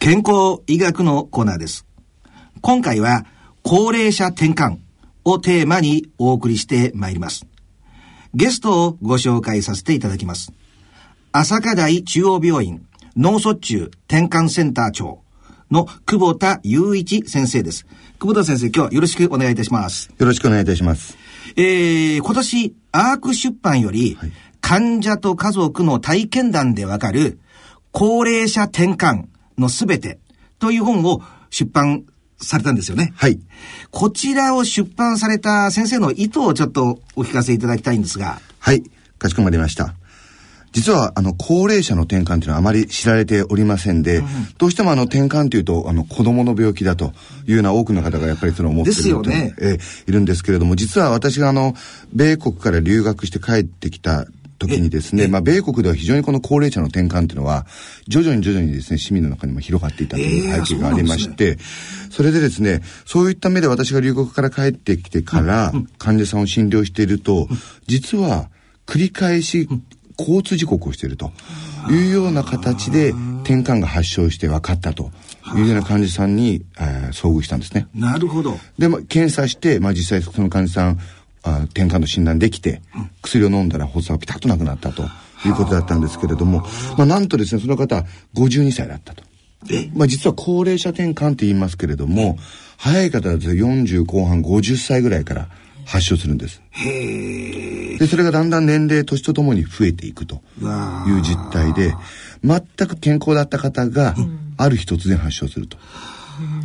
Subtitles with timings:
[0.00, 1.84] 健康医学のコーナーです。
[2.60, 3.26] 今回は、
[3.64, 4.78] 高齢者転換
[5.24, 7.46] をテーマにお送りしてまいります。
[8.32, 10.52] ゲストをご紹介させていただきます。
[11.32, 15.20] 朝霞台中央病院脳卒中転換センター長
[15.70, 17.84] の久保田雄一先生です。
[18.20, 20.10] 久保田先生、今日はよろしくお願いいたします。
[20.16, 21.18] よろしくお願いいたします。
[21.56, 27.40] えー、今年、アーク出版より、はい、患者と家族の体験談でわかる、
[27.90, 29.24] 高齢者転換
[29.58, 30.18] のすべて
[30.58, 32.04] という本を出版
[32.40, 33.12] されたんですよね。
[33.16, 33.40] はい。
[33.90, 38.40] こちらを出版された先生の意図をちょっとお聞かせいただきたいんですが。
[38.58, 38.82] はい。
[39.18, 39.94] かしこまりました。
[40.72, 44.26] 実は、あの、高齢者の転換というのはあまり知られておりませんで、うん、
[44.58, 47.12] どうしてもあの、転換というと、あの、子供の病気だと
[47.46, 49.54] いうような多くの方がやっぱりそれを思っているですよね。
[49.58, 51.74] えいるんですけれども、実は私があの、
[52.12, 54.26] 米国から留学して帰ってきた
[54.58, 57.66] 時にですね、まあ、米国では非常にこの高齢者の転換というのは、
[58.08, 61.58] 徐々に徐々にですね、市民の中にも広がっていたという背景がありまして、
[62.10, 67.48] それでですね、そういった目で私が留学から帰ってきてから、患者さんを診療していると、
[67.86, 68.50] 実は、
[68.86, 69.68] 繰り返し
[70.18, 71.30] 交通事故を起こしていると
[71.90, 73.10] いうような形で
[73.44, 75.10] 転換が発症して分かったと
[75.54, 77.86] いうような患者さんに、えー、遭遇したんですね。
[77.94, 78.58] なるほど。
[78.78, 80.98] で、まあ、検査して、まあ、実際その患者さん、
[81.42, 82.82] あ転換の診断できて、
[83.22, 85.02] 薬を飲んだら発作がピタッとなくなったと
[85.46, 86.64] いうことだったんですけれども、
[86.96, 89.22] まあ、なんとですね、その方、52歳だったと。
[89.94, 92.38] まあ、実は高齢者転換って言いますけれども、
[92.76, 95.48] 早い方だと40後半50歳ぐらいから
[95.84, 96.62] 発症するんです。
[97.98, 100.36] で、それがだんだん年齢、年とともに増えていくと
[101.06, 101.94] いう実態で、
[102.44, 104.14] 全く健康だった方が、
[104.56, 105.76] ある日突然発症すると。
[105.76, 105.82] は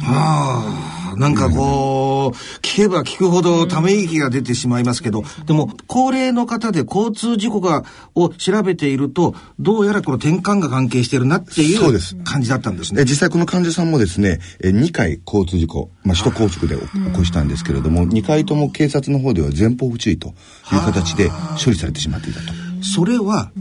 [0.03, 7.83] あ、なんかこう、聞けば聞くほどため息が出てしまいますけど、でも、高齢の方で交通事故が、
[8.15, 13.03] を調べていると、どうやらこの転換が関係してるなっていう感じだったんですね。
[13.03, 16.81] 実際この患者さんもですね、2回交通事故、まあ、首都高速で起
[17.13, 20.33] こしたんですけれども、2回とも警察の方では前方不注意という
[20.81, 21.29] 形で
[21.63, 22.72] 処理されてしまっていたと。
[22.83, 23.51] それは、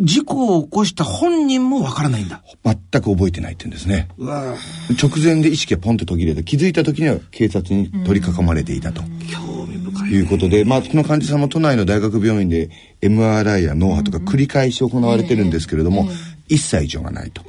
[0.00, 2.42] 事故を起こした本人もわからないんだ。
[2.64, 4.08] 全く覚えてないって言うんですね。
[4.18, 9.02] 直前で意識がポンと途切れて、気づいた時には警察に取り囲まれていたと。
[9.30, 10.16] 興味深い、ね。
[10.16, 12.70] いうことで、まあ、この患者さんも都内の大学病院で
[13.02, 16.08] MRI や脳波とか繰り返し行われてるんですけれども、
[16.48, 17.42] 一切異常がないと。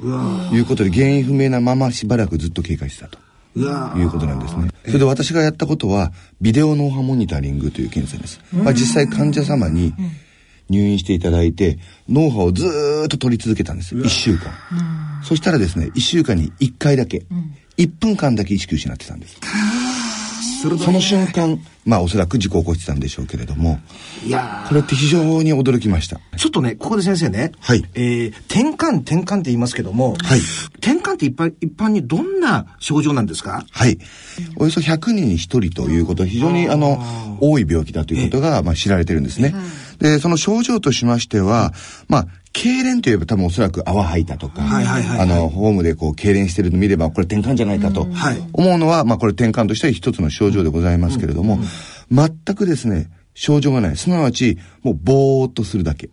[0.52, 3.18] いうことで、原因不明なまましばらくずっと経過してたと。
[3.56, 4.68] いうことなんですね。
[4.84, 8.40] それで私がやったことは、ビデオ脳波モニタリングという検査です。
[8.52, 9.94] まあ、実際患者様に、
[10.68, 11.78] 入院していただいて、
[12.08, 12.66] 脳波をず
[13.04, 13.94] っと取り続けたんです。
[13.94, 14.52] 1週間。
[15.24, 19.38] そしたらですね、1週間に1回だけ、うん、1分間だけ意識失ってたんです。
[20.62, 23.78] その瞬間、まあおそらく事故を起こしてたんでしょうけれども、
[24.26, 26.18] いやこれって非常に驚きました。
[26.36, 27.84] ちょっとね、ここで先生ね、はい。
[27.94, 30.40] えー、転換、転換って言いますけども、はい。
[30.78, 33.64] 転換って一般一般にどんな症状なんですか？
[33.70, 33.98] はい。
[34.56, 36.98] およそ100人に1人ということは非常にあの、
[37.40, 39.54] 多い病気だということが、まあ知られてるんですね。
[39.98, 41.72] で、その症状としましては、
[42.08, 48.08] まあ、痙攣といえば多分おそらく泡吐いたとか、あの、ホームでこう、痙攣してるの見れば、これ転換じゃないかと
[48.52, 51.58] 思うのは、まあ、これ転換としては一つの症状でございますけれども、
[52.10, 53.96] 全くですね、症状がない。
[53.96, 56.08] すなわち、もう、ぼーっとするだけ。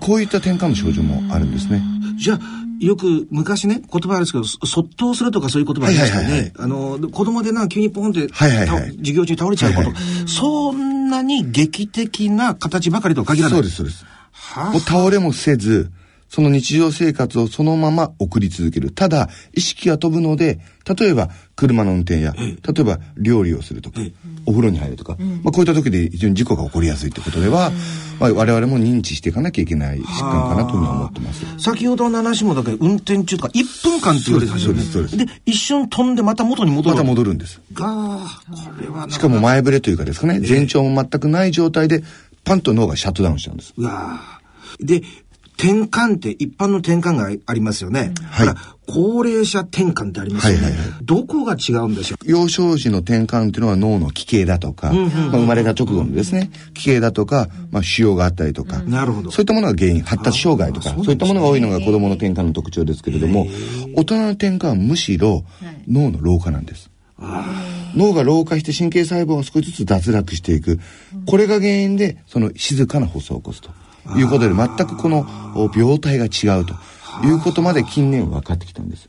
[0.00, 1.82] こういった転換の症状もあるんですね。
[2.18, 2.40] じゃあ、
[2.80, 6.52] よく昔ね、言葉あるんですけど、そっとするとかそういう言葉ありますよね。
[6.58, 13.58] あの、子供でな、急にポンって、はいはいはい、授業中に倒れちゃうこと、はいはい、そんなに劇的な形ばかりとは限らない。
[13.58, 14.04] そうです、そうです。
[14.56, 15.90] もう倒れもせず、
[16.28, 18.90] その日常生活をそのまま送り続ける。
[18.90, 20.60] ただ、意識が飛ぶので、
[20.98, 24.00] 例えば車の運転や、例えば料理をするとか、
[24.46, 27.72] お風呂に入るとか、まあ、こういった時で非常に事故が起こりやすいということでは、
[28.20, 31.44] まあ、我々も認知していかなきゃいけない疾患かなというふうに思ってます。
[31.58, 34.82] 先ほどの話もだけ運転中とか1分間って言われたんですよね。
[34.82, 35.34] そうです、そうです。
[35.34, 36.96] で、一瞬飛んでまた元に戻る。
[36.96, 37.60] また戻るんです。
[37.72, 42.02] が、これはしかも前触れというかですかね、前兆も全くない状態で、
[42.44, 43.74] パンと脳がシャットダウンしちゃうんです。
[43.76, 44.20] うわ
[44.80, 45.02] で、
[45.60, 48.14] 転換って一般の転換がありますよね。
[48.30, 48.48] はい。
[48.86, 50.62] 高齢者転換ってありますよね。
[50.62, 52.30] はいはいはい、どこが違うんでしょう？
[52.30, 59.32] 幼少時の転換っていうのは脳の奇形だとか、うんうんうん、まあ、生まれた直後のですね、奇形だとか、まあ、腫瘍があったりとか、なるほど。
[59.32, 63.48] そういったものが原因、発達障害とか、そういったものが多いのが子供の転換の特徴ですけれども、
[63.96, 65.44] 大人の転換はむしろ
[65.88, 66.88] 脳の老化なんです。
[67.96, 70.78] 脳が老化して神経細胞が少しずつ脱落していく。
[71.26, 73.70] これが原因で、その静かな発作を起こすと。
[74.16, 75.26] いうことで全くこの
[75.74, 76.74] 病態が違うと
[77.26, 79.08] いうことまで近年分かってきたんです。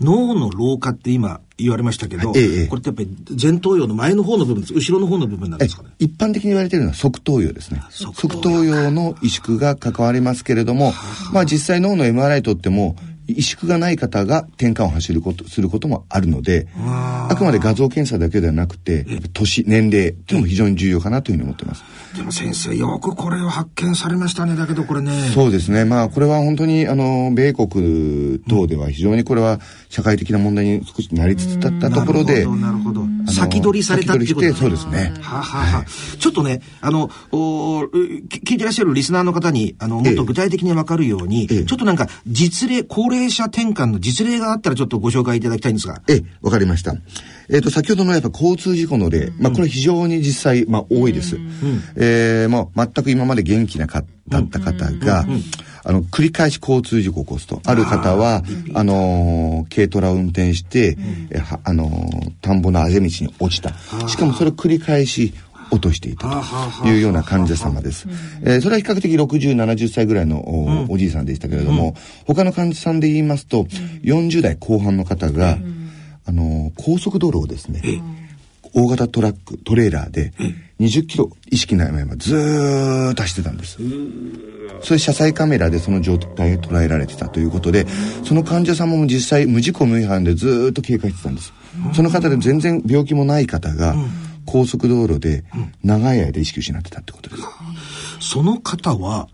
[0.00, 4.74] 脳の老化って今言われましたけど、ええ、これってやっぱり前頭葉の前の方の部分です。
[4.74, 5.90] 後ろの方の部分なんですかね。
[5.98, 7.82] 一般的に言われているのは側頭葉ですね。
[7.90, 10.92] 側頭葉の萎縮が関わりますけれども、
[11.32, 12.96] まあ実際脳の MRI とっても、
[13.34, 17.34] 萎縮がない方が転換を走ることすることもあるのであ。
[17.40, 21.82] くまで画像検査だけではなくて年年齢というのも非常に重要かなというふうに思ってます。
[22.14, 25.30] でも先生よくこれを発見されましたねだけどこれね。
[25.34, 25.84] そうですね。
[25.84, 34.52] まあこれは本当にあの米国等では非常にこれは社会的な問題に少しなりつつだったところでなるほど先取りされたっていうことね。
[34.52, 35.14] そうですね。
[35.20, 46.00] ははは、はい、ちょっとねあのお聞いてらっしゃるリスナーの方にあのもっと具体的に分かるように、ええ、ちょっとなんか実例高齢者転換の実例があったらちょっとご紹介いただきたいんですが。
[46.08, 46.94] ええわかりました。
[47.50, 55.30] えっ、ー、と先ほどのやっぱ交通事故の例、まあこれ非常に実際まあ多いです、うん、えー、もう全く今まで元気なかだった方が、うん。
[55.32, 55.42] うん。
[55.82, 57.60] あの、繰り返し交通事故を起こすと。
[57.64, 58.42] ある方は、
[58.74, 60.96] あの軽トラを運転して、
[61.30, 61.90] えあの
[62.40, 63.72] 田んぼのあぜ道に落ちた。
[64.08, 65.32] しかもそれを繰り返し
[65.70, 66.42] 落としていた
[66.82, 68.06] というような患者様です。
[68.42, 71.94] えー、それは比較的60、70歳ぐらいのお,、おじいさんでしたけれども、
[72.26, 73.64] 他の患者さんで言いますと、
[74.02, 75.58] 40代後半の方が、
[76.26, 77.82] あの高速道路をですね、
[78.74, 80.32] 大型トラック、トレーラーで、
[80.80, 83.78] 20キロ意識ないままずーっと走ってたんです。
[84.82, 87.86] それ車載カメラでその状態を捉えられてたということで、
[88.24, 91.52] その患者様も実際無事故無違反でずーっと経過してたんです。
[91.94, 93.94] その方で全然病気もない方が、
[94.50, 95.44] 高速道路で
[95.84, 97.42] 長い間意識を失ってたってことです。
[98.20, 99.28] その方は、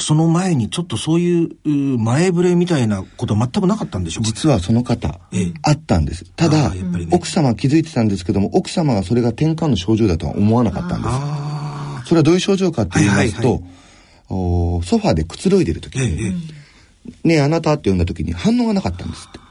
[0.00, 4.24] その前にちょっとそういう前触れみたいなことは全くなかったんでしょう？
[4.24, 6.24] か実はその方、ええ、あったんです。
[6.36, 12.08] ただ、ね、奥様は気づいてたんですけども、奥様がそれが転換の症状だとは思わなかったんです。
[12.08, 16.32] それはどういう症状かって言いますと、はいはいはい、ソファーでくつろいでる時に、え
[17.24, 19.47] え、ねえ、あなたって呼んだ時に反応がなかったんですって。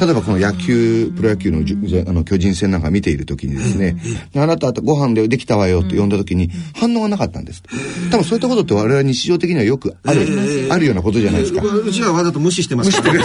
[0.00, 3.96] 例えばこの野球、プロ野球のあの巨人戦なんか見ているときにですね、
[4.34, 7.62] あなたご飯でできたわよって呼んだときに反応がなかったんです。
[8.10, 10.26] 多分そういったことって我々日常的にはよくある、
[10.70, 11.62] あるようなことじゃないですか。
[11.62, 13.24] うちはわざと無視してますから。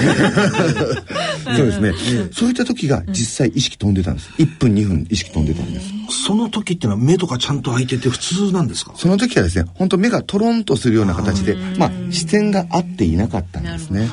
[1.56, 1.94] そうですね。
[2.31, 4.30] そういった時が実際意識飛んでたんです。
[4.38, 5.88] 1分2分意識飛んでたんです。
[6.25, 8.94] その時ってのは目とかちゃんと開いてて普通なんですか？
[8.95, 14.10] その時はですね、本当目がトロンとするような形で、まあ視線が合っていなかったんですね。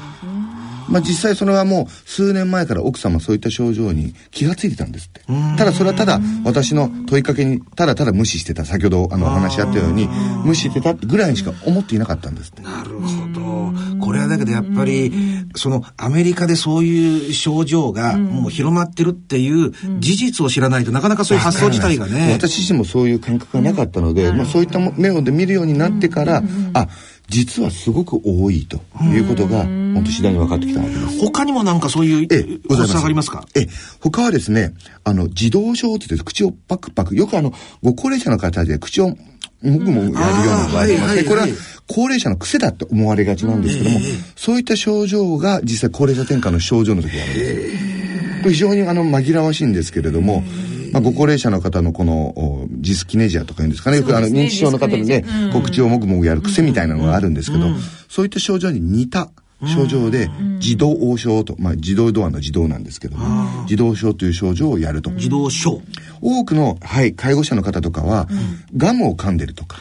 [0.88, 5.22] まあ実際それはもう数年前から奥様そういった症状に気がついてたんですって。
[5.56, 8.64] ただそれはただ私の問いかけにただただ無視してた。
[8.64, 10.08] 先ほどあのお話しあったように
[10.44, 12.62] 無視してたぐらいにしか思っていなかったんですって。
[12.62, 13.72] なるほど。
[14.04, 15.12] これはだけどやっぱり
[15.54, 22.32] そのアメリカでそういう症状がもう広まってるっていう事実を知らないとなかなかそういう発想自体がね。
[22.32, 26.42] 私自身もそういう感覚がなかったので、まあそういった目をで見るようになってから、
[26.74, 26.88] あ、
[27.28, 31.18] 実はすごく多いということが、本当次第に分かってきたわけです。
[31.20, 33.04] 他にもなんかそういうえございます。
[33.04, 33.46] ありますか？
[33.54, 33.66] え、
[34.00, 34.74] 他はですね、
[35.04, 37.52] あの、自動症って言って口をパクパク、よくあの、
[37.82, 39.16] ご高齢者の方で口をも
[39.62, 41.16] ぐもぐやるような場合があります。
[41.16, 41.24] ね。
[41.24, 41.48] これは
[41.88, 44.00] 高齢者の癖だって思われがちなんですけども、
[44.36, 48.42] そういった症状が実際高齢者転換の症状の時があるんです。
[48.42, 50.44] これ非常にあの紛らわしいんですけれども、
[50.92, 53.98] まあ、ご高齢者の方のこのジスキネジアとか言うんですかね。
[53.98, 57.66] よくあの認知症の方でね、告知をもぐもぐやる癖みたいなのがあるんですけど、
[58.08, 59.30] そういった症状に似た
[59.64, 60.28] 症状で
[60.60, 65.10] 自動応症と、まあ、自動ドアの自動なんですけども自動症という症状をやると。
[65.10, 65.80] 自動症。
[66.20, 68.28] 多くの、はい、介護者の方とかは、
[68.76, 69.78] ガムを噛んでるとか。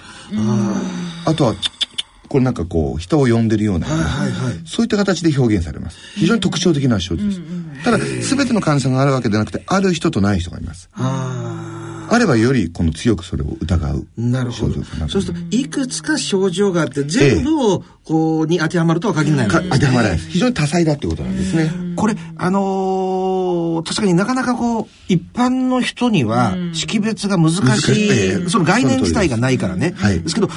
[1.25, 1.55] あとは
[2.27, 5.97] これなんかこう人を呼んでるような、はいはい、そういった形で表現されます。
[6.15, 7.41] 非常に特徴的な症状です、
[7.83, 10.89] ただ全ての患者さんがあるわけではなくてある人とない人がいます。
[12.07, 14.75] あればよりこの強くそれを疑うなるほど。
[15.07, 21.71] そうするといくつか症状があって全部をこうに当てはまるとは限らない、当てはまらない非常に多彩だっていうことなんですね。
[21.95, 22.94] これあのー、
[23.83, 30.49] 確かになかなかこう一般の人には識別が難しい、その概念自体がないからね、はい、ですけど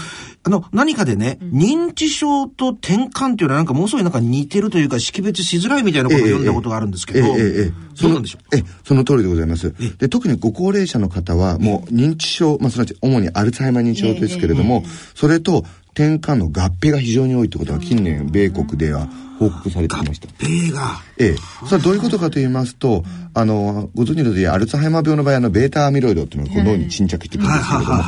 [0.44, 8.56] あの、何かでね、認知症と転換っていうのはなんかもうすごいなんか似てるというか識別しづらいみたいなことを読んだことがあるんですけど、ええええそうなんでしょう？
[8.56, 9.74] え、その通りでございます。
[9.98, 14.84] で、特にご高齢者の方はもう認知症、まあ、すなわち主にアルツハイマー認知症ですけれども、
[15.16, 15.64] それと
[15.98, 19.08] 転換の合併が非常に多いってことは近年米国では
[19.40, 20.28] 報告されてきました。
[20.28, 21.36] 合併がええ。
[21.66, 23.02] それはどういうことかと言いますと、
[23.34, 28.02] あの、ご存知の通り、アルツハイマー病の場合、あの、ベータアミロイドっていうのが脳に沈着してくるんですけれども、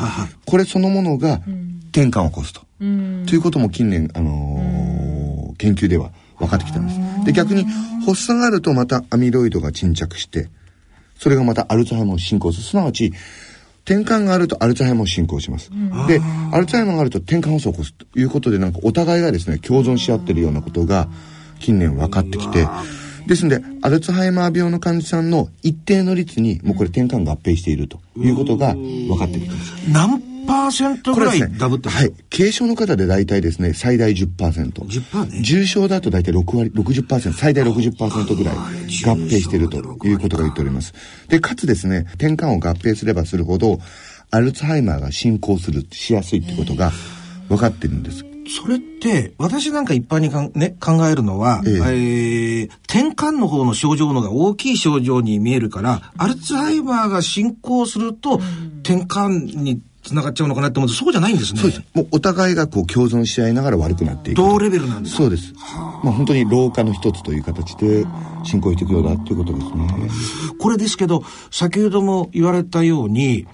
[0.47, 1.41] これそのものが
[1.91, 2.61] 転換を起こすと。
[2.79, 7.27] ということも近年、あのー、研究では分かってきたんです。
[7.27, 7.65] で、逆に
[8.07, 10.49] 発作があるとまたアミロイドが沈着して、
[11.19, 12.65] それがまたアルツハイマーを進行する。
[12.65, 13.13] すなわち、
[13.85, 15.71] 転換があるとアルツハイマーを進行します。
[16.07, 16.21] で、
[16.53, 21.09] アルツハイマーがあると転換を起こすということで、なんかお互いがですね、共存し合ってるようなことが
[21.59, 22.67] 近年分かってきて、
[23.27, 29.73] ですので、アルツハイマー病の患者さんの一定の率に、もうこれ転換合併しているということが分かってきてます。
[29.93, 32.25] 何10%ぐらいダブってます、ね、はい。
[32.31, 34.73] 軽症の方で大体ですね、最大10%。
[34.73, 35.43] 10%ね。
[35.43, 40.93] 重症だと大体6割、60%、最大60%ぐらい合併しているということが言っております。
[41.29, 43.81] で、かつですね、転換を合併すればするほど、
[44.31, 46.93] アルツハイマーが進行する、しやすいってことが
[47.49, 48.25] 分かってるんです。
[48.51, 58.41] それって、私なんか一般にかん、ね、考えるのは、えええー、転換の方の症状のが大きい症状に見えるから、アルツハイマーが進行すると、
[58.83, 59.81] 転換に
[60.11, 61.61] つながっちゃうのかなって思うと、そうじゃないんですね。
[61.61, 61.83] そうです。
[61.95, 64.37] もうお互いがこう共存し合いながら悪くなっていく。
[64.37, 65.53] 同レベルなんですそうです。
[66.03, 68.05] まあ本当に老化の一つという形で
[68.43, 70.11] 進行していくようだっていうことですね。
[70.59, 73.47] これですけど、先ほども言われたように、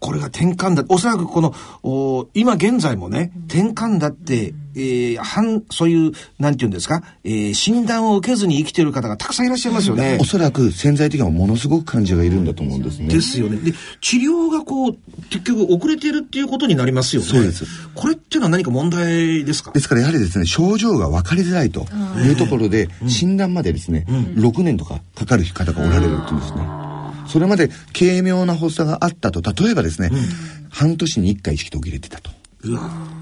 [0.00, 0.84] これが転換だ。
[0.88, 10.16] おそらくこの、お今現在もね、転換だって、えー、反、そういう、なんていうんですか、えー、診断を受けずに生きてる方がたくさんいらっしゃいますよね。
[10.20, 13.08] おそらく潜在的にはものすごく患者がいるんだと思うんですね。
[13.08, 13.58] ですよね。
[13.58, 14.96] で、治療がこう、
[15.28, 17.28] 結局遅れているっていうことになりますよね。
[17.28, 17.66] そうです。
[17.94, 19.72] これっていうのは何か問題ですか？
[19.72, 21.86] ですからやはりですね、症状が分かりづらいと
[22.24, 26.91] いうところで、診断までですね、うん、6年とかかかる方がおられるっていうんですね。
[27.32, 30.18] それまで軽妙な発作があったと、例えばですね、うん、
[30.68, 32.30] 半年に1回意識途切れてたと。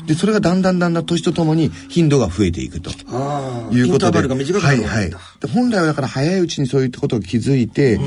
[0.04, 2.90] で、それがだんだんだんだん年とともに頻度が増えていくと。
[2.90, 4.18] いうことで。
[4.58, 5.12] はいはい。
[5.54, 8.02] 本来はだから早いうちにそういったことを気づいて、うん、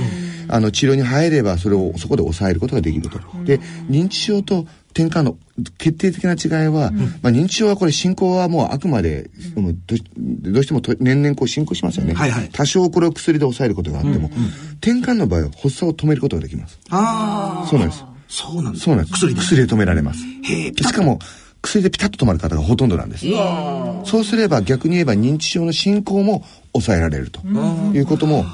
[0.50, 3.18] あの、治療に入ればそれをそこで抑えることができると。
[3.46, 5.38] で、認知症と転換の
[5.78, 14.30] 決定的な違いは、うん、まあ、認知症はこれ進行はもうあくまで、うん、どどうしても年々こう進行しますよね、はいはい、多少これを薬で抑えることがあっても、うんうん、
[14.82, 16.80] 転換の場合は発作を止めることができます。
[16.90, 18.04] ああそうなんです。
[18.28, 18.86] そうなんです。
[18.86, 19.14] そうなんです。
[19.14, 19.42] 薬で。
[19.42, 20.20] 薬で止められます。
[20.20, 21.20] しかも
[21.64, 23.26] 薬でピタッと止まる方がほとんどなんです
[24.06, 27.40] そうすれば逆に言えば認知症の進行も抑えられると
[27.94, 28.46] いうことも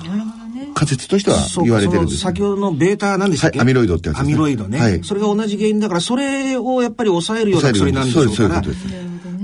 [0.74, 2.20] 仮説としては言われてるんです。
[2.20, 5.04] 先ほどのベータなんでしたっけ、はい、アミロイドってやつです、ね、アミロイドね、はい。
[5.04, 8.62] それが同じ原因だから、それをやっぱり抑えるような薬なんでしょうから。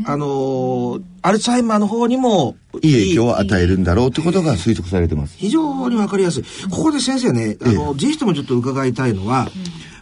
[0.08, 5.36] あのー、アルツハイマーの方にもいい影響を与えるんだろうということが推測されてます。
[5.38, 6.44] 非常にわかりやすい。
[6.70, 9.50] ここで先生ね、あの、ええ、ぜひともちょっと伺いたいのは、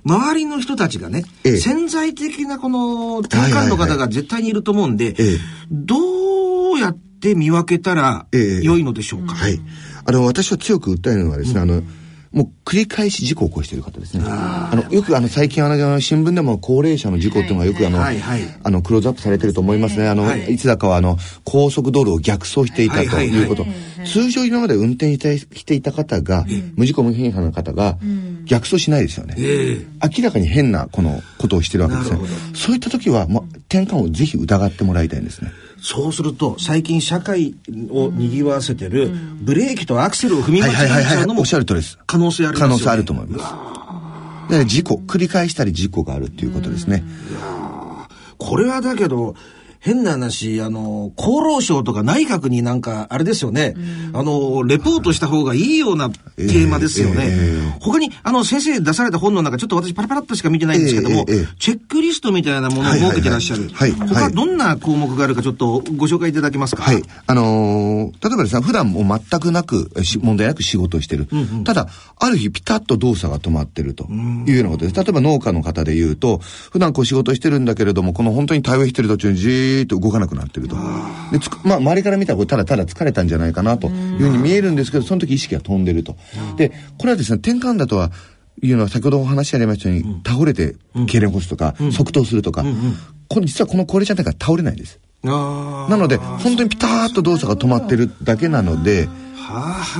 [0.03, 5.15] 周りの人たちがね、え、潜在的なこの転換の方が絶対にいると思うんで、
[5.71, 9.35] どうやって見分けたら良いのでしょうか？
[9.35, 9.61] はい。
[10.05, 11.83] あの、私は強く訴えるのはですね、うん、あの、
[12.33, 14.23] もう繰り返し事故を起こしている方ですね。
[14.27, 20.07] あの、よくあの、最近あの、新聞でも高齢者の事故っていうのがよくあの、はいはい、あの、クローズアップされてると思いますね。
[20.07, 23.67] あの、はい、いつだかはあの、高速道路を逆走していたということ。
[24.05, 26.45] 通常今まで運転していた方が、
[26.75, 27.99] 無事故無変化の方が、
[28.45, 29.35] 逆走しないですよね。
[30.01, 32.19] 明らかに変なこのことをしてるわけですね。
[32.55, 35.51] そういった時は、ま、転換をぜひ疑ってもらいたいんですね。
[35.85, 37.55] そうすると、最近社会
[37.89, 39.11] を賑わせてる、
[39.41, 44.57] ブレーキとアクセルを踏み間違えちゃうのも、可能性ある、可能性あると思います。
[44.57, 47.03] で事故、繰り返したり事故があるっていうことですね。
[48.37, 49.35] これはだけど、
[49.83, 57.25] 変な話、あの、厚労省とか内閣になんか、あれですよね、うん、あの、レポートした方がいいようなテーマですよね。
[57.25, 63.69] えーえー、他に、あの、先生出された本の中、ちょっと私パラパラっとしか見てないんですけども、えー、チェックリストみたいなものを設けてらっしゃる。
[63.73, 66.83] はい、はい、他どんな項目があるかちょっとご紹介いただけますか？
[66.83, 67.03] はい。
[67.27, 71.27] あのー、例えばですね、普段もう全くなく、問題なく仕事をしてる。
[71.29, 74.95] うんうん、ただ、ある日ピタッと動作が止まってるというようなことです。
[74.95, 76.37] 例えば農家の方で言うと、
[76.71, 80.75] 普段こう仕事してるんだけれども、この本当に対応してる途中にじーっと動かなくなってると。
[81.31, 86.15] でつまあ、周りから見たらただただ疲れたんじゃないかなというふうに見えるんですけど、その時意識が飛んでると。
[86.57, 88.11] で、これはですね、転換だとは、
[88.61, 92.63] いうのは先ほどお話ありましたように、倒れて痙攣起こすとか、即答するとか、
[93.27, 94.99] これ実はこの高齢者って倒れないです。
[95.23, 99.07] なので、本当にピターッと動作が止まってるだけなので、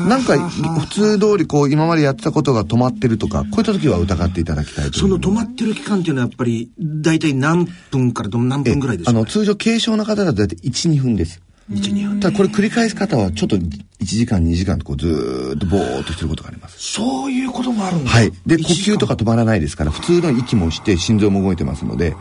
[0.08, 11.42] なんか普通通りこう今までやってたことが止まってるとか、こういった時は疑っていただきたいその止まってる期間っていうのはやっぱり大体何分から何分ぐらいですか、あの通常軽症の方だと大体1、2分です。
[11.72, 12.20] 1、2分。
[12.20, 13.70] ただこれ繰り返す方はちょっと1
[14.00, 16.78] 時間、2時間とこうずっとぼーっとしてることがあります。
[16.80, 18.32] そういうこともあるんだはい。
[18.46, 22.16] で、呼吸とか止まらないですから、普通の息もして心臓も動いてますので、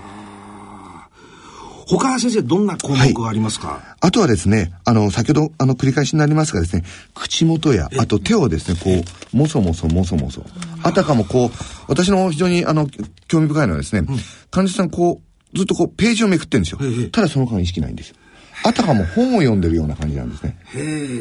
[1.86, 6.84] 他先生どんな項目がありますか、はい、あとはですね、あの、先ほど、あの、繰り返しになりますがですね、
[7.14, 10.44] 口元や、あと手をですね、こう、もそもそもそもそ。
[10.82, 11.50] あたかもこう、
[11.88, 12.88] 私の非常に、あの、
[13.28, 14.18] 興味深いのはですね、うん、
[14.50, 15.20] 患者さんこ
[15.54, 16.78] う、ずっとこう、ページをめくってるんですよ。
[17.10, 18.16] ただその間意識ないんですよ。
[18.64, 20.56] あたかも本を読んでるような感じなんですね。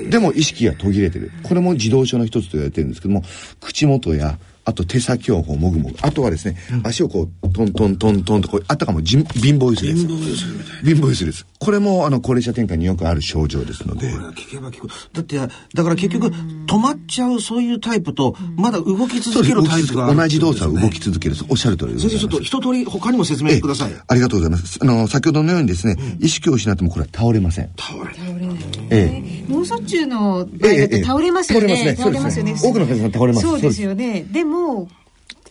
[0.10, 1.32] でも意識が途切れてる。
[1.44, 3.24] これも自動症の一つと言われてるんですけども、
[3.60, 5.96] 口元やあと手先をこうもぐもぐ。
[6.02, 10.08] あとはですね、うん、足をこう、トントントントンとこう、あたかも貧乏ゆすりです。
[10.08, 10.82] 貧乏ゆすりみたいな。
[10.84, 11.46] 貧乏ゆすりです。
[11.60, 14.12] これも、あの、高齢者転換によくある症状ですので。
[14.12, 14.88] これは聞けば聞く。
[14.88, 21.36] だって、だから結局、止まっちゃうそういうタイプと、まだ動き続けるタイプが、ね、同じ動作を動き続ける。
[21.50, 22.10] おっしゃる通りです。
[22.10, 23.94] 先生、ちょっと一通り他にも説明ください。
[24.08, 24.80] ありがとうございます。
[24.82, 27.70] あの、先ほどのようにですね、うん、意識を失ってもこれは倒れません。
[27.78, 28.58] 倒れ倒れない。
[28.90, 29.46] ええ。
[29.50, 31.96] 脳卒中の場合だと倒れますよね。
[31.98, 32.56] 倒れますよね。
[32.62, 33.48] 多くの患者さん倒れます。
[33.48, 34.26] そうですよね。
[34.32, 34.51] でも、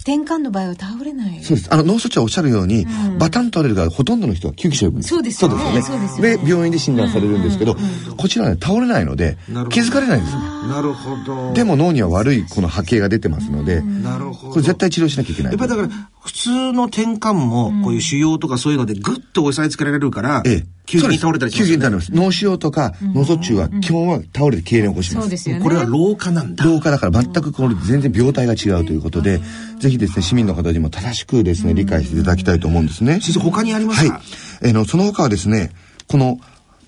[0.00, 1.42] 転換の場合は倒れない。
[1.42, 1.72] そうです。
[1.72, 5.10] あの、脳卒中はおっしゃるように、うん、バタンと倒れるがほとんどの人は救急車呼ぶんです。
[5.10, 5.82] そうですよね。
[5.82, 6.36] そうですよね。
[6.38, 7.76] で、病院で診断されるんですけど、
[8.16, 9.36] こちらは、ね、倒れないので、
[9.68, 11.52] 気づかれないんですなるほど。
[11.52, 14.52] でも脳には悪いこの波形が出てますので、なるほど。
[14.54, 15.52] これ絶対治療しなきゃいけない。
[15.52, 15.88] やっぱりだから、
[16.22, 20.79] 普通の転換も、こういう腫瘍とかそういうのでぐっと押さえつけられるから、ええ。
[20.90, 22.12] 急に倒れたりします、ね、急に倒れます。
[22.12, 25.24] 脳腫瘍とか脳卒中は基本は倒れて経連を起こします。
[25.24, 25.62] そうですよね。
[25.62, 26.64] これは老化なんだ。
[26.64, 29.40] 老化だから全くこれ全然病態が違うということで、
[29.78, 33.20] ぜひですね、市民の方にも正しくですね、理解していただきたいと思うんですね。
[33.20, 34.14] 先生、他にありますか？
[34.14, 34.22] はい。
[34.62, 35.70] えー、の、その他はですね、
[36.08, 36.38] この、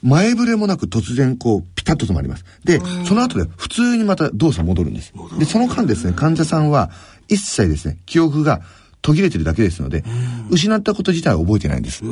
[0.03, 2.45] 前触れもなく突然こう、ピタッと止まります。
[2.65, 5.13] で、その後で普通にまた動作戻るんです。
[5.39, 6.91] で、その間ですね、患者さんは
[7.29, 8.63] 一切ですね、記憶が
[9.03, 10.05] 途切れてるだけですので、
[10.51, 12.03] 失ったこと自体は覚えてないんです。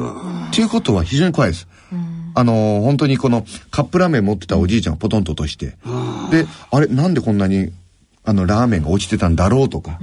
[0.52, 1.68] ということは非常に怖いです。
[2.35, 5.76] あのー、本当にこのカップラーメン持ってたおじいちゃんをポトンと落として、
[6.30, 7.73] で、あれ、なんでこんなに、
[8.25, 9.99] あの、ラーメンが落ちてたんだろうとか、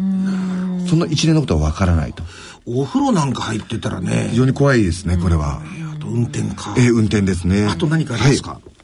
[0.88, 2.24] そんな一連のことはわからないと。
[2.66, 4.28] お風呂なんか入ってたらね。
[4.32, 5.62] 非常に怖いですね、これは。
[5.96, 6.74] あと運転か。
[6.78, 7.66] えー、運転ですね。
[7.66, 8.77] あと何かありますか、はい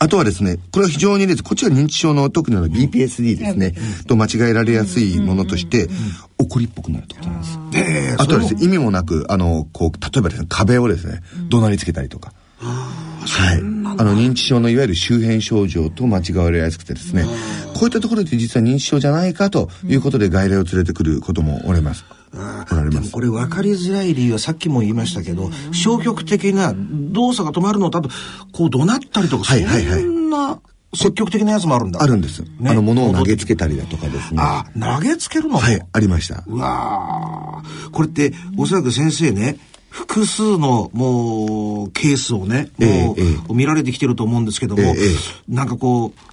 [0.00, 3.74] あとはですね、これは非常にです、こっちは認知症の特にの BPSD ですね、
[4.06, 5.88] と間違えられやすいものとして、
[6.38, 7.58] 怒りっぽくなるってことなんです。
[7.74, 12.32] えあとはですね、意味もなく、あの、こう、例えばですね、壁をですね、怒鳴りつけたりとか。
[12.60, 13.58] はい。
[13.58, 13.60] あ
[14.04, 17.24] の、認知症のいわゆる周辺症状と間違われやすくてですね、
[17.74, 22.04] こういったところで実は認知症じゃないかということで外来を連れてくることもおれます。
[22.32, 23.10] おられます。
[23.10, 28.10] これ分かりづらい理由はさっきも言いましたけど、消極的な動作が止まるのと、あと、
[28.52, 30.02] こう怒鳴ったりとか、はいはいはい。
[30.02, 30.60] そんな
[30.94, 32.02] 積極的なやつもあるんだ。
[32.02, 32.42] あるんです。
[32.42, 34.40] ね、あの、物を投げつけたりだとかですね。
[34.40, 35.58] あ、投げつけるの？
[35.58, 36.44] はい、ありました。
[36.46, 39.58] うわこれって、おそらく先生ね、
[39.90, 43.16] 複数のもうケースをね、も
[43.48, 44.94] う、見られてきてると思うんですけども、
[45.48, 46.27] なんかこう、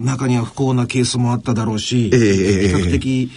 [0.00, 3.30] 中には不幸なケースもあっただろうし、比較的、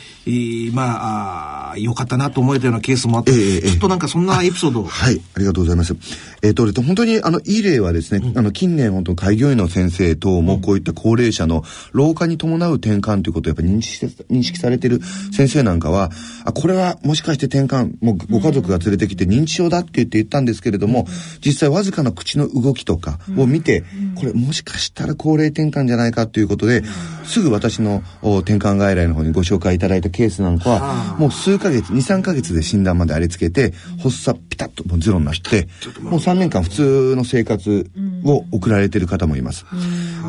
[0.74, 5.96] まあ、良かったなと思えたようなケースもあって、えちょっとなんかそんなエピソードはい、ありがとうございます。
[6.44, 16.12] えっ、ー、と、本当に、あの、いい例はですね、うん、あの、近年、本当開業医の先生等も、こういった高齢者の老化に伴う転換ということをやっぱり認識認識されている先生なんかは、
[16.46, 21.08] あ、これはもしかして転換、もうご家族が連れてきて認知症だって言って言ったんですけれども、
[21.44, 23.84] 実際わずかな口の動きとかを見て、
[24.16, 26.84] これもしかしたら高齢転換じゃないかということで、
[27.26, 35.68] すぐ私の転換外来の方にご紹介いただいたケースなんかは、もう数ヶ月、2、3ヶ月で診断までありつけて、発作ピタッともうゼロになって、
[36.02, 37.90] もう3年間普通の生活
[38.26, 39.66] を送られている方もいます。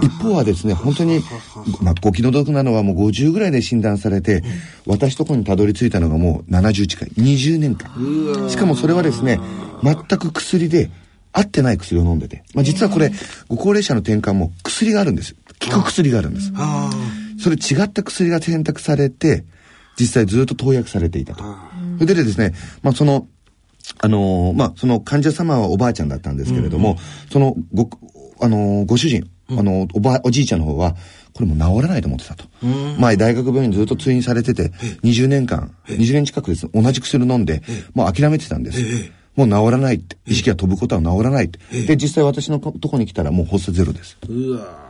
[0.01, 1.21] 一方はですね、本当に、
[1.83, 4.45] まあ、ご気の毒なのはもう50ぐらいで診断されて、
[4.87, 8.49] 私とこにたどり着いたのがもう70近い、20年間。
[8.49, 9.41] しかもそれはですね、
[9.83, 10.89] 全く薬で、
[11.33, 12.45] 合ってない薬を飲んでて。
[12.55, 13.13] まあ、実はこれ、
[13.49, 15.35] ご高齢者の転換も薬があるんです。
[15.61, 16.53] 効く薬があるんです。
[17.41, 19.45] それ違った薬が選択されて、
[19.99, 21.43] 実際ずっと投薬されていたと。
[21.99, 23.27] それでですね、まあ、その、
[24.01, 26.97] あのー、まあ、その患者様はおばあちゃんだったんですけれども、うん、
[27.31, 27.89] そのご、
[28.41, 30.95] あのー、ご主人、あの、おば、おじいちゃんの方は、
[31.33, 32.45] これも治らないと思ってたと。
[32.99, 34.71] 前、大学病院ずっと通院されてて、
[35.05, 36.69] 20年間、20年近くです。
[36.75, 37.63] 同じ薬飲んで、
[37.95, 38.83] もう諦めてたんです。
[39.37, 40.17] もう治らないって。
[40.27, 41.61] 意識が飛ぶことは治らないって。
[41.87, 44.19] で、実際私のとこに来たらもう発作ゼロです。
[44.29, 44.89] うわ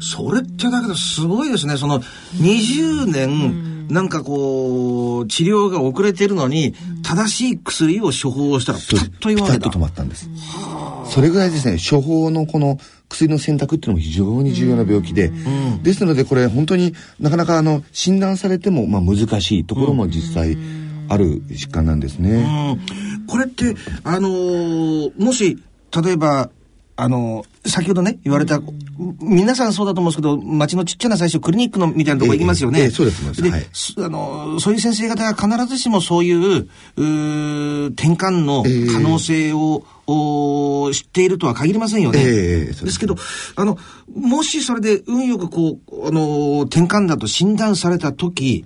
[0.00, 1.76] それってだけどすごいですね。
[1.76, 6.74] その20年、なんかこう、治療が遅れてるのに、
[7.08, 9.54] 正しい薬を処方したらピタッと言われた。
[9.54, 10.28] ピタッと止まったんです。
[11.06, 15.32] それぐらいですね、処方のこの薬の選択っていうのも非常に重要な病気で、
[15.82, 20.58] ですのでこれ本当になかなかあの、診断されてもまあ難しいところも実際
[21.08, 22.76] ある疾患なんですね。
[23.26, 25.56] これって、あのー、もし、
[26.04, 26.50] 例えば、
[27.00, 28.60] あの、先ほどね、言われた、
[29.20, 32.80] 皆さんそうだと思うんですけど、町のちっちゃな最初クリニックのみたいなとこ行きますよね。
[32.80, 33.40] えええ、そうです。
[33.40, 33.66] で、はい、
[33.98, 42.18] あの、そういう先生方が必ずしもそういう、う転換の可能性を、お知っているとは限りませんよね。
[42.20, 43.14] えー、ですけど、
[43.56, 43.78] あの、
[44.16, 48.64] もしそれで運よくこう、あの、転換だと診断された時、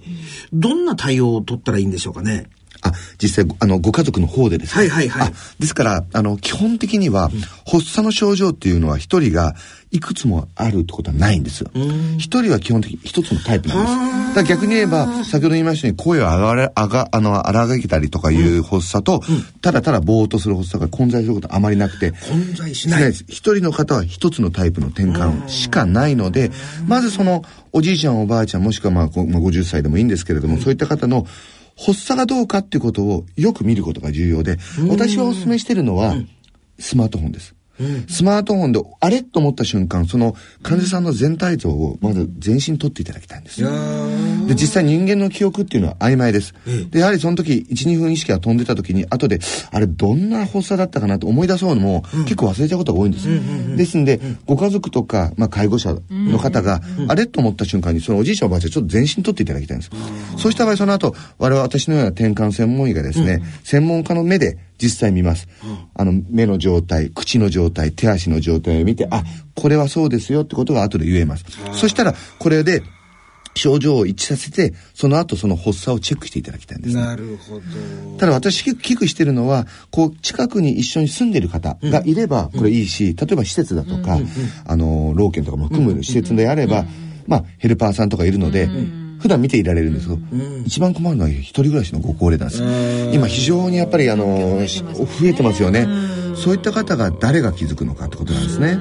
[0.53, 2.47] どんな対応を取ったらいいんでしょうかね？
[2.83, 4.89] あ、実際、あの、ご家族の方でですね。
[4.89, 5.29] はいはいはい。
[5.29, 7.31] あ、ですから、あの、基本的には、
[7.67, 9.55] 発作の症状っていうのは一人が
[9.93, 11.71] いくつもあるってことはないんですよ。
[12.19, 14.37] 一人は基本的に一つのタイプなんです。
[14.37, 22.11] だ逆に言えば、先ほど言いましたように、声を上がれ、上が、あの、荒がけたりとかいう発作と、うん、ただただぼーっとする発作が混在することはあまりなくて。
[22.11, 23.11] 混在しない。
[23.11, 26.51] 一人の方は一つのタイプの転換しかないので、
[26.89, 31.27] まずその、おじいちゃんおばあちゃんもしくはまあ、50歳でもいいんですけれども、そういった方の
[31.77, 34.59] 発作がどうかっていうことをよく見ることが重要で、
[34.89, 36.15] 私はお勧めしているのは、
[36.79, 37.55] スマートフォンです。
[38.09, 43.63] スマートフォンで、あれと思った瞬間、その患者さんの全体像をまず全身取っていただきたいんです。
[44.47, 46.55] で、実際人間の記憶っていうのは曖昧です。
[46.91, 49.41] で、やはりその時、1、2分意識が飛んでた時に、後で、
[49.71, 53.29] あれどんな発作だったかなと思い出そうのも、結構忘れちゃうことが多いんです。
[53.77, 59.91] ですんで、ご家族とか、まあ、介護者の方が、あれと思った瞬間に、そのおじいちゃんおばあちゃんちょっと全身取っていただきたいんです。
[60.39, 65.47] そうした場合、その後、我々私のような転換専門医がですね、専門家の目で、実際見ます。
[65.65, 69.23] うん、あの、目の状態、口の状態、手足の状態を見て、あ、
[69.55, 71.45] これはそうですよってことが後で言えます。
[71.75, 72.83] そしたら、これで、
[73.55, 78.19] 症状を一致させて、その後その発作をチェックしていただきたいんです、ね、なるほど。
[78.19, 84.29] ただ私危惧してるのは、こう、近くに一緒に住んでる方がいれば、これいいし、うん、例えば施設だとか、うん、
[84.67, 86.87] あの、老犬とかも含む施設であれば、
[87.27, 88.69] まあ、ヘルパーさんとかいるので、
[89.23, 92.63] 普段見ていられるんですけど、うん、一番困るのは一人暮らしのご高齢なんです。
[93.15, 95.87] 今非常にやっぱりあの、増えてますよね。
[96.35, 98.79] そういった方が誰が気づくのかってことなんですね。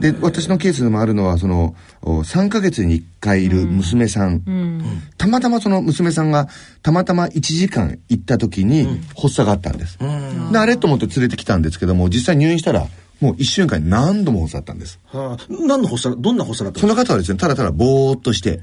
[0.00, 4.82] で私のケースでもあるのはその3ヶ月に1回いる娘さん、うん、
[5.16, 6.48] たまたまその娘さんが
[6.82, 12.86] たまたま1時間行った時に発作があったんです、うん、であれと思って連れてきたんですけども実際入院したら
[13.20, 15.00] もう一週間に何度も発作あったんです。
[15.06, 18.60] はあ、何の発作、どんな発作だったその方はですね、ただただぼーっとして、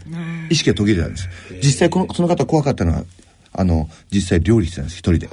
[0.49, 1.27] 意識が途切れたんです。
[1.63, 3.03] 実際この、その方怖かったのは、
[3.51, 5.29] あの、実際料理してたんです、一人で。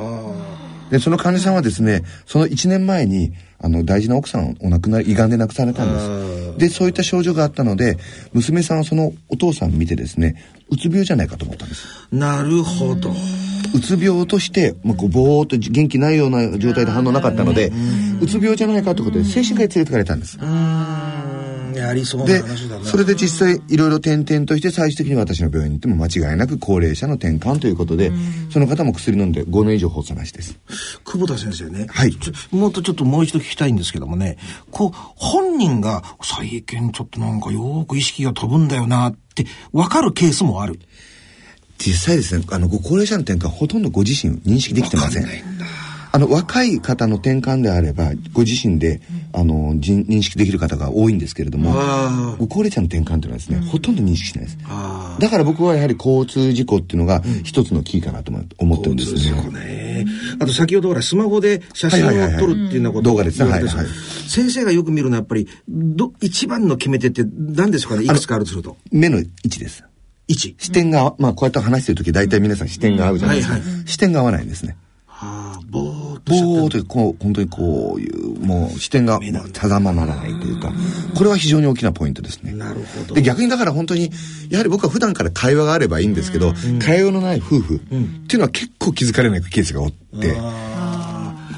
[0.91, 6.59] で、その患者さんはですね、その1年前に、あの、大事な奥さんをお亡くなり、胃がんで亡くされたんです。
[6.59, 7.99] で、そういった症状があったので、
[8.33, 10.37] 娘さんはそのお父さん見てですね、
[10.71, 11.87] うつ病じゃないかと思ったんです。
[12.11, 13.13] なるほど。
[13.75, 17.71] うつ病として、まあ、こうぼーっと元気ないような状態で反応なかったので、
[18.21, 20.39] うつ病じゃないかということで精神科へ連れてかれたんです。
[21.79, 22.43] やりそうで、
[22.85, 28.13] それで実際いろいろ点々として最終的に私の病院に行っても間違いなく高齢者の転換ということで、
[28.51, 30.59] その方も薬飲んで5年以上発作なしです。
[31.05, 31.87] 久保田先生ね。
[31.89, 32.13] はい。
[32.51, 34.39] もっとちょっともう一度聞きたいんですけどもね、
[34.71, 40.81] こう、本人が最近ちょっとなんかよく意識が飛ぶんだよなって分かるケースもある。
[41.79, 45.25] 実際ですね、あの、ご高齢者の転換ほとんどご自身認識できてません。
[46.13, 49.01] あの、若い方の転換であれば、ご自身で、
[49.33, 51.73] あの、認識できる方が多いんですけれども、
[52.37, 54.59] ご高齢者の転換というのはですね、ほとんど認識しないです。
[55.21, 60.05] だから僕はやはり交通事故っていうのが一つのキーかなと思ってるんですよね。
[60.05, 60.07] ね
[60.41, 63.51] あと先ほどほら、スマホで写真を撮るっていうようなこと動画ですね。
[63.51, 63.87] はいはい。
[64.29, 67.97] 先生がよく見るのはやっぱり、ど、一番の決め手って何ですか？
[67.97, 68.77] ねいくつかあるとすると。
[68.91, 69.85] 目の位置です。
[70.27, 70.57] 位置。
[70.59, 73.59] 視点が、まあこうやって話してる時大体皆さん視点が合うじゃないですか。
[73.87, 74.77] 視点が合わないんですね。
[75.21, 76.33] はあ、ぼーっと。
[76.33, 80.73] ぼーっと、こう、本当にこういう、もう視点が定まらないというか、
[81.15, 82.53] これは非常に大きなポイントですね。
[82.53, 83.15] なるほど。
[83.15, 84.11] で、逆にだから本当に、
[84.49, 87.99] やはり僕は普段から会話があればいいんですけど、会話のない夫婦ってい
[88.37, 90.39] うのは結構気づかれないケースが多って、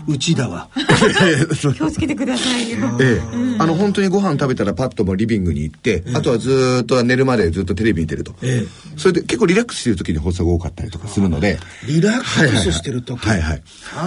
[0.08, 0.68] うちだわ。
[1.74, 2.78] 気をつけてくださいよ。
[3.00, 3.56] ええ。
[3.58, 8.34] あの、本当にご飯食べたらパッともリビングに行って、あとはずっと寝るまでずっとテレビ見てると。
[8.42, 8.68] ええ。
[8.96, 11.58] それで結構リラックスしてる時に発作が多かったりとかするので。
[11.86, 13.62] リラックスしてる時はいはい。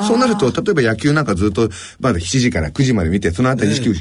[0.07, 3.93] そうなると、例えば野球なんかずっと、まだ7時から9時まで見て、そのあたり意識を、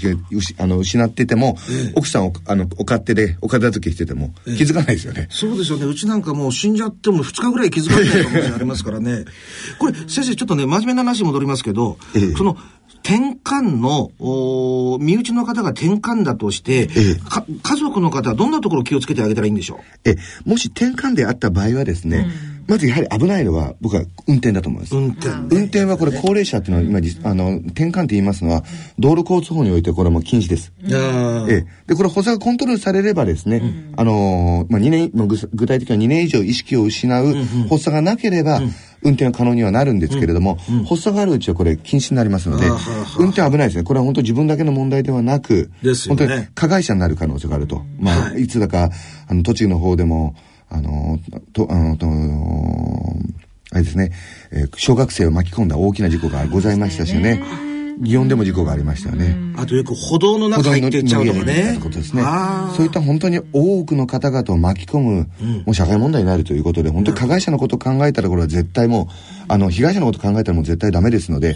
[0.59, 1.59] あの失ってても、
[1.95, 5.29] 奥さんを、あの、お勝手で、お片付けしてても、気づかないですよね。
[5.31, 5.87] そうですよね。
[5.87, 9.25] うちなんかもう死んじゃっても2日ぐらい気づかない可能性ありますからね。
[9.79, 11.99] これ、先生、ちょっとね、真面目な話戻りますけど、
[12.37, 12.57] その、
[13.07, 17.21] 転換の、お身内の方が転換だとして、ええ、
[17.63, 19.79] 家族の方はどんなところを気をつけてあげたらいいんでしょう？
[20.09, 24.97] え、もし転換であった場合はですね、うんまずやはり危ないのは僕は運転だと思います。
[24.97, 25.29] 運転。
[25.55, 28.65] 運転はこれ高齢者っていうのは今、あの、転換って言いますのは、
[28.99, 30.73] 道路交通法においてこれはもう禁止です。
[30.83, 30.95] え
[31.49, 31.67] え。
[31.87, 35.11] で、これ補佐がコントロールされればですね、うん、あの、まあ、2年、
[35.55, 37.35] 具体的には2年以上意識を失う
[37.69, 38.71] 発作がなければ、うん
[39.05, 42.67] 運転は可能にはなるんですけれども、うんうん、発作があるうちはこれ禁止になりますので、
[43.19, 43.85] 運転は危ないですね。
[43.85, 47.85] これは本当自分だけの問題ではなく、ね、本当に加害者になる可能性があると。
[48.01, 48.91] まあ、はい、いつだか、
[49.29, 50.35] あの、栃木の方でも、
[50.75, 51.19] あの、
[51.53, 52.07] と、あの、と、
[53.71, 54.11] あれですね、
[54.51, 57.43] えー、小学生を巻き込んだ大きな事故がございましたしね。
[58.01, 59.37] 祇園でも事故がありましたよね。
[59.57, 61.79] あとよく歩道の中入ってっちゃうとかね。
[61.81, 62.25] ことですね。
[62.77, 65.29] そういった本当に多くの方々を巻き込む、
[65.65, 71.55] もう社会問題になるということで、本当に加害者のことを考えたらこれは絶対もう、あの、被害者のことを考えたらもう絶対ダメですので、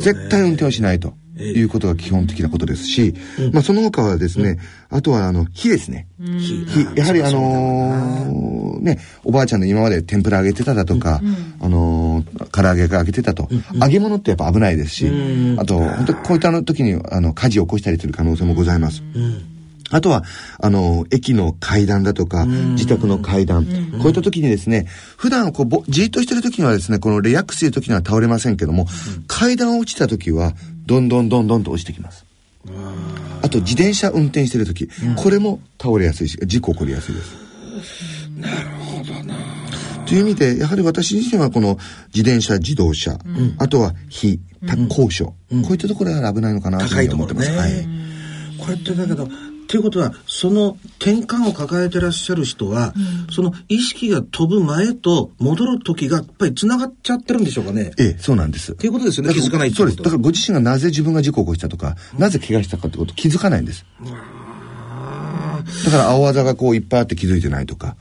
[0.00, 1.12] 絶対運転をしないと。
[1.36, 3.14] いうことが基本的なことですし、
[3.52, 4.58] まあその他はですね、
[4.90, 6.06] あとはあの、火ですね。
[6.18, 6.88] 火。
[6.96, 11.20] やはりあのね、おばあちゃんの今まで天ぷら揚げてただとか、
[11.60, 13.48] あの唐揚げが揚げてたと。
[13.80, 15.10] 揚げ物ってやっぱ危ないですし、
[15.58, 19.02] あと、本当こういった時に、あの、火事を起こしたりする可能性もございます。
[19.90, 20.24] あとは、
[20.60, 23.70] あの、駅の階段だとか、自宅の階段、こ
[24.06, 28.86] ういった時にですね、普段こう、じーっとしてる時にはですね、このレアックスいう時には倒れませんけども、
[29.26, 30.54] 階段を落ちた時は、
[30.86, 32.24] どんどんどんどんと落ちてきます。
[33.42, 38.28] あと、自転車運転してる時、これも倒れやすいし、事故起こりやすいです。
[38.36, 39.34] なるほどな。
[40.06, 41.78] という意味で、やはり私自身はこの
[42.14, 43.18] 自転車、自動車、
[43.58, 44.40] あとは火、
[44.88, 47.50] 高所、こういったところが危ないのかなと思ってます。
[47.50, 47.86] はい。
[48.58, 49.28] これってだけど、
[49.74, 52.94] ということは、その転換を抱えてらっしゃる人は、
[53.26, 57.90] うん、その意識が飛ぶ前と戻る時がやっぱり繋がっちゃってるんでしょうかね。
[57.98, 58.76] ええ、そうなんです。
[58.76, 59.98] ということですよね、気づかないそうです。
[59.98, 63.84] だからご自身がなぜ自分が事故を起こしたとか、うん、なぜ怪我したかってこと気づかないんです。
[65.86, 67.96] だから青技がこういっぱいあって気づいてないとか。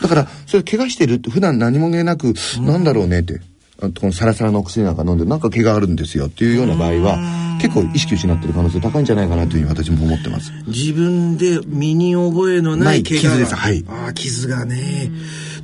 [0.00, 2.28] だから、それ怪我してるって普段何も言えなく、
[2.58, 3.40] うん、なんだろうねって。
[3.80, 7.18] このサラサラの薬なんか飲んで、なんか怪我あるんですよっていうような場合は、
[7.58, 10.52] 結構意識失ってる可能性高いんじゃないかなというふうに私も思ってます。
[10.66, 13.54] 自分で身に覚えのない傷です。
[13.54, 13.84] はい。
[13.88, 15.10] ああ、傷がね。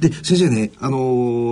[0.00, 0.98] で、先生ね、あの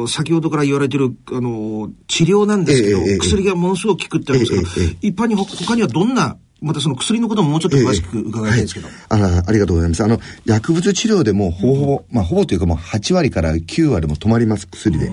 [0.05, 8.88] ー、先ほどから言われてる、あのー、治療なんですけど、えー、薬がものすごく効くってあるんですけど、えー、一般に他にはどんなまたその薬のことももうちょっと詳しく伺いたいんですけど。
[8.88, 10.05] えーはい、あありがとうございます。
[10.05, 15.11] あの、薬物治療でもほぼほぼ、まあほぼというかもう8割から9割も止まります、薬で。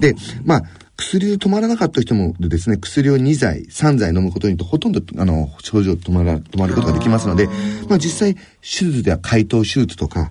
[0.00, 0.62] で、まあ、
[0.98, 7.46] 薬で止まらなかった人もですね、薬を2剤、3剤飲むことによってほとんど、あの、症状止まら、止まることができますので、
[7.88, 8.36] まあ実際、
[8.70, 10.28] 手術では解凍手術とか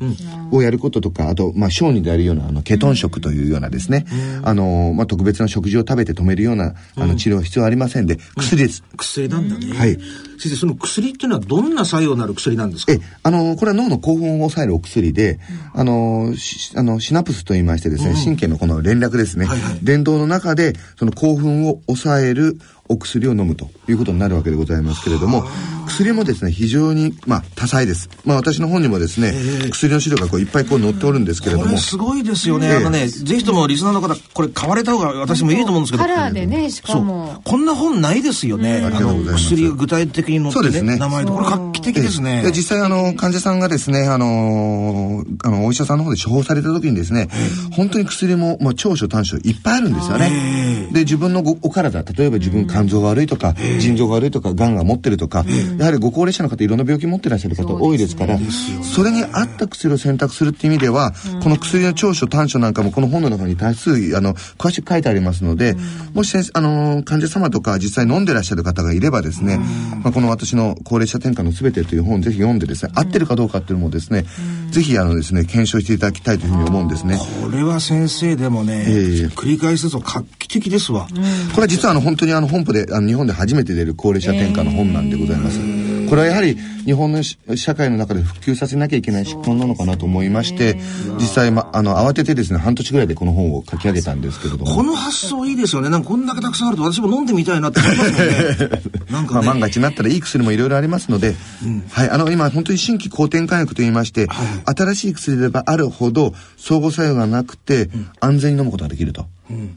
[0.51, 4.05] をやることとか、あと、まあ小児であるような、あの、ケトン食というようなですね、
[4.43, 8.83] あの、まあ特別な食事を食べて止めるような、あの、治療は必要ありませんで、薬です。
[8.95, 9.73] 薬なんだね。
[9.73, 9.97] はい。
[10.39, 12.91] 先生、その薬っていうのはどんな作用のある薬なんですか？
[12.91, 15.39] え、あの、これは脳の興奮を抑えるお薬で、
[15.73, 16.33] あの、
[16.75, 19.47] あの、シナプスと言いましてですね、神経のこの連絡ですね、
[19.81, 25.45] 電動の中で、その興奮を抑えるお薬を飲むということになるわけでございますけれども、
[25.87, 28.09] 薬もですね、非常に、まあ、多彩です。
[28.25, 29.33] まあ、私の本にもですね、
[29.71, 31.77] 薬の資料がこういっぱいこう載っておるんですけれども。
[31.77, 32.71] すごいですよね。
[32.71, 36.03] あのね、ぜひともリスナーの方、これ買われた方が私もいいと思うんですけど。
[36.03, 37.41] カラーでね、しかも。
[37.43, 38.81] こんな本ないですよね。
[38.83, 41.33] あの、薬が具体的に載ってね、名前と。
[41.33, 42.43] これ画期的ですね。
[42.43, 47.29] で実際、あの、患者さんがですね、あの、あの、お医者さんの方で処方された時にですね、
[47.71, 50.89] 本当に薬も、まあ、長所短所いっぱいあるんですよね。
[50.91, 55.45] で、自分のお体、例えば自分肝臓が悪いとか、腎臓が悪いとか、癌が持ってるとか、
[55.77, 58.37] やはりご高齢者の方いろんな病気持ってらっしゃる方多いですから、
[58.83, 65.75] それに合った薬を選択するっていう意味では、この薬の長所短所なんかもこの本の中に多数、あの、詳しく書いてありますので、
[66.13, 69.59] もしあの、患者様とか実際飲んでらっしゃる方がいればですね、
[70.03, 74.25] まあ、この私の高齢者転換のすべてという本をぜひ読んでですね、合ってるかどうかっていうのもですね、
[74.71, 77.17] ぜひあのですね、検証していただきたいというふうに思うんですね。
[77.41, 81.07] これは先生でもね、えー、繰り返すと画期的ですわ。
[81.07, 85.76] これは実はあの本当にあの本プで、あの日本で初めて出る高齢者転換の本なんでございます。
[86.07, 90.77] これはやはり日本の社会の中で普及させなきゃいけない疾患なのかなと思いまして、
[91.19, 94.73] 実際、ま、あの、慌ててですね、半年ぐらいでこの本を書き上げたんですけれども。
[94.73, 95.89] この発想いいですよね。
[95.89, 98.81] なんかこんだけたくさんあると私も飲んでみたいなって思いますよね。
[99.11, 109.25] なんか、ね、まあ、万が一になったらいい薬もいろいろありますので、うん、はい、あの、今本当に新規抗転換薬と言いまして、はい、新しい薬であればあるほど相互作用がなくて、うん、安全に飲むことができると。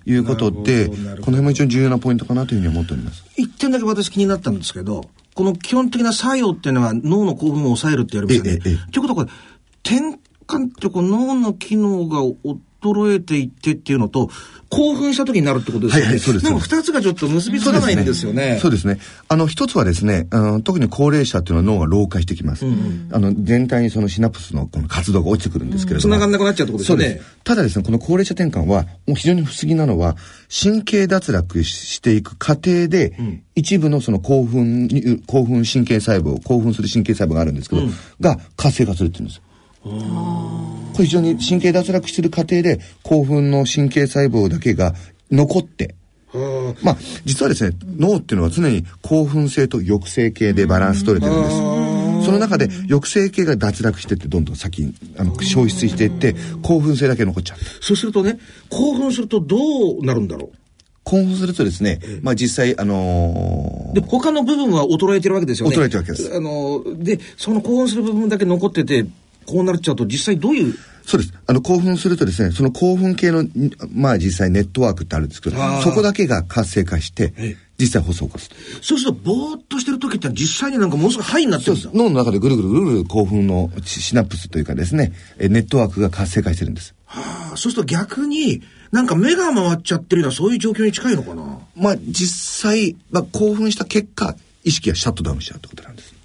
[0.05, 3.23] いうことで、この辺も一応重要なポイントかなというふうに思っております。
[3.37, 5.09] 一点だけ私気になったんですけど、
[5.40, 8.61] この基本的な作用っていうのは脳の興奮を抑えるって言われますよね。
[8.92, 9.31] ということはこれ、
[9.83, 12.22] 転換ってこう脳の機能が
[12.83, 14.29] 衰えていってっていうのと、
[14.70, 16.06] 興奮した時になるってことですよね。
[16.06, 16.46] はい、はい、そうです。
[16.46, 18.59] でも二つがちょっと結びつかないんですよね。
[18.62, 18.94] そうですね。
[18.94, 22.66] すねあの、一つはですね、あの特に高齢者っていうのは脳が老化してきます。
[22.66, 26.14] うん、あの、全体にそのシナプスのこの活動が落ちてくるんですけれども。
[26.14, 27.04] 繋がんなくなっちゃうってことですよね。
[27.04, 27.26] そうです。
[27.42, 30.16] ただですね、この高齢者転換は、もう非常に不思議なのは、
[30.48, 39.42] 神経脱落していく過程で、うん、一部のその興奮に、興奮神経細胞、興奮する神経細胞があるんですけど、うん、が活性化するって言うんです。
[39.83, 39.90] こ
[40.99, 44.95] れ非常に神経脱落している過程で興奮の神経細胞だけが
[45.31, 45.95] 残って、
[46.83, 51.57] まあ、実はですね、脳っていうのは常に興奮性と抑制系でバランス取れてるんです。
[52.27, 57.59] その中で抑制系が脱落してってどんどん先にあの消失していって興奮性だけ残っちゃう。
[57.83, 58.38] そうするとね、
[58.69, 59.57] 興奮するとど
[59.99, 60.57] うなるんだろう？
[61.03, 65.77] 興奮するとですね、まあ実際、あのー、で、他の部分は衰えてるわけですよね。
[65.77, 66.37] 衰えてるわけです。
[66.37, 69.07] あのー、で、その興奮する部分だけ残ってて、
[69.46, 70.74] こうなっちゃうと実際どういう
[71.11, 71.35] そうです。
[71.46, 73.44] あの、興奮するとですね、その興奮系の、
[73.92, 77.33] まあ実際ネットワークってあるんですけど、そこだけが活性化して、
[77.79, 78.50] 実際放送を起こす。
[78.81, 81.90] そうすると、ぼーっとしてる時って実際になんかものすごいハイになってるんですよ。
[81.94, 86.94] 脳の中でぐるぐるぐるぐる興奮のシナプスというかですね、ネットワークが活性化してるんです。
[87.07, 91.42] はあ、そうすると逆に、なんか目が回っちゃってるようなそういう状況に近いのかな
[91.74, 96.19] まあ実際、まあ興奮した結果、意識がシャットダウンしちゃうってことなんです。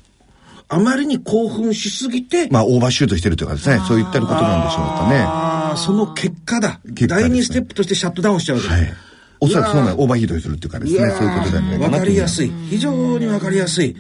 [0.67, 2.47] あまりに興奮しすぎて。
[2.49, 5.19] まあ、オーバーシュートしてるというかですね、そういったことなんでしょうかね。
[5.19, 6.80] ああ、その結果だ。
[6.84, 8.93] ね、第二ステップとしてシャットダウンしちゃうはい。
[9.39, 11.78] おそらくそうなオーバーヒートするっていうかですね、そういうことだよね。
[11.78, 12.51] わかりやすい。
[12.69, 13.95] 非常にわかりやすい。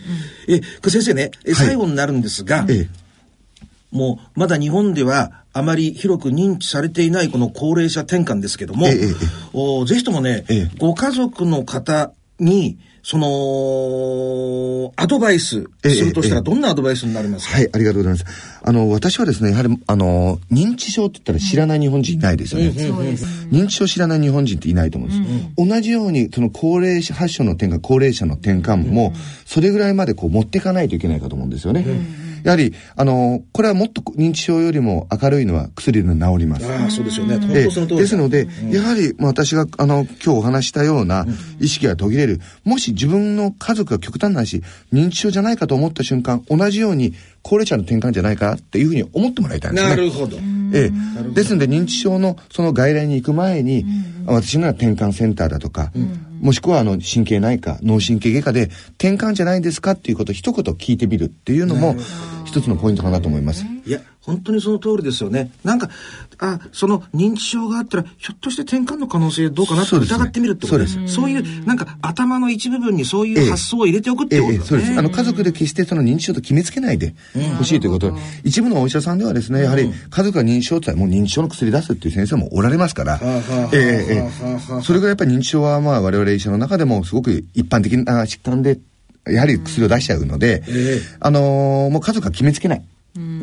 [0.47, 2.89] え、先生ね、最後になるんですが、ええ、
[3.91, 9.13] もう、まだ日本では、あまり広く認知されていないこの高齢者転換ですけども、ええ、
[9.53, 10.45] おぜひともね、
[10.79, 18.25] ご家族の方に、その、アドバイスするとしたら、どんなアドバイスになりますか、はい、ありがとうございます。
[18.63, 22.69] あの、私はですね、やはり、あの、認知症って言ったら知らない日本人いないですよね。
[23.51, 25.53] 認知症知らない日本人っていないと思うんです。
[25.55, 29.13] うん、同じように、その高齢者発症の転換、高齢者の転換も、
[29.45, 31.85] それぐらいまでこう持っていかないといけないかと思うんですよね。
[32.45, 36.71] やはり、あの、これはもっと認知症よりも明るいのは薬で治ります。
[36.71, 37.39] ああ、そうですよね。
[37.39, 41.25] 本当その通りですので、うん、やはり、まあ、私が、あの、今日お話したような
[41.59, 42.41] 意識が途切れる。
[42.63, 44.61] もし自分の家族が極端な話、
[44.93, 49.89] 認知症じゃないかと思った瞬間、同じように高齢者の転換じゃないかっていうふうに思ってもらいたいんですね。
[49.89, 50.37] なるほど。
[50.71, 51.33] ええ。
[51.33, 53.85] ですので、認知症のその外来に行く前に、
[54.27, 55.91] 私のは転換センターだとか、
[56.41, 61.95] もしくはあの神経内科、脳神経外科で転換じゃないですかっていうことを一言聞いてみるっていうのも、
[62.45, 63.65] 一つのポイントかなと思います。
[63.85, 65.51] いや、本当にその通りですよね。
[65.63, 65.89] なんか、
[66.39, 70.93] あ、その認知症があったら、ひょっとして転換の可能性どうかなって疑ってみるってことです。
[70.93, 71.13] そうです。
[71.13, 74.97] そういう、なんか頭の一部分にそういう発想を入れておくってことですね、そうです。
[74.97, 77.13] あの、家族で決してその認知症と決めつけないで
[77.57, 78.17] ほしいということ。
[78.43, 83.19] 一部のお医者さんではですね、やはり家族が認知症ってもう認知症の薬出すっていう先生もおられますから、
[83.73, 88.79] ええそれがやっぱり認知症はまあ我々医者の中でもすごく一般的な疾患で、
[89.27, 90.63] やはり薬を出しちゃうので、
[91.19, 92.83] あのー、もう家族は決めつけない。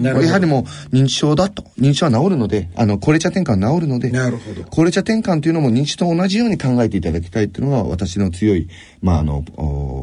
[0.02, 1.62] やはりもう認知症だと。
[1.78, 4.64] 認知症は治るので、あの、高齢者転換は治るので、なるほど。
[4.64, 8.68] 高齢者転換というのも認知と同じように考えていただきたいというのが私の強い、
[9.00, 9.42] まあ、あの、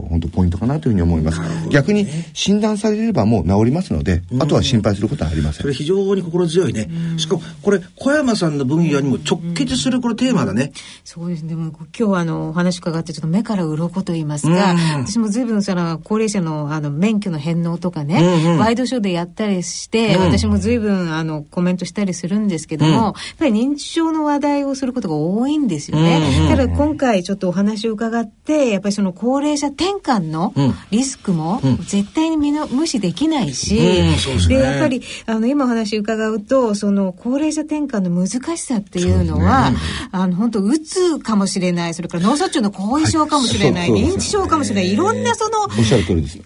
[0.09, 1.39] 本当ポイントかなというふうに思います。
[1.39, 5.61] ね、逆に診断されればもう治りますので、あとは心配することはありません。
[5.61, 6.89] それ非常に心強いね。
[7.17, 10.71] しかも、これ、小山さんの分野にも直結するこのテーマだね。
[11.03, 11.49] そうですね。
[11.49, 26.37] でも今日あの、お話伺ってちょっと目から鱗と言いますか、私も随分その、高齢者のあの、免許の返納とかね、うんうん、ワイドショーでやったりして、私私も随分あのコメントしたりするんですけども、うん、やっぱり認知症の話題をすることが多いんですよね。
[26.39, 30.53] うんうん、ただ今回ちょっとお話を伺って、やっぱりその高齢者転換の
[30.91, 39.77] リスクも絶対に見の無視できないし、うん、で、ね、やっぱりあの今お話伺うと、その高齢者転換の難しさっていうのは、ね、
[40.11, 45.67] あの本当うつかもしれない、それから脳卒中の後遺症かもしれない、はい、認知症かもしれない、いろんなその